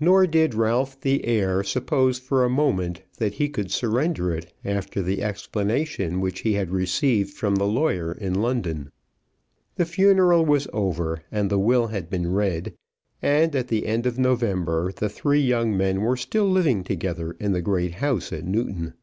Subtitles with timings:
[0.00, 5.02] Nor did Ralph the heir suppose for a moment that he could surrender it after
[5.02, 8.90] the explanation which he had received from the lawyer in London.
[9.76, 12.72] The funeral was over, and the will had been read,
[13.20, 17.52] and at the end of November the three young men were still living together in
[17.52, 18.94] the great house at Newton.